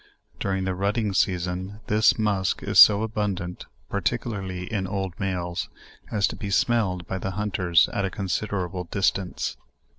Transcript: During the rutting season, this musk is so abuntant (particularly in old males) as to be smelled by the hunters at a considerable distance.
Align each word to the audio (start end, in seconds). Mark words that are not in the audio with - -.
During 0.39 0.63
the 0.63 0.73
rutting 0.73 1.13
season, 1.13 1.79
this 1.85 2.17
musk 2.17 2.63
is 2.63 2.79
so 2.79 3.03
abuntant 3.07 3.67
(particularly 3.87 4.63
in 4.63 4.87
old 4.87 5.13
males) 5.19 5.69
as 6.11 6.25
to 6.29 6.35
be 6.35 6.49
smelled 6.49 7.05
by 7.05 7.19
the 7.19 7.29
hunters 7.37 7.87
at 7.93 8.03
a 8.03 8.09
considerable 8.09 8.85
distance. 8.85 9.57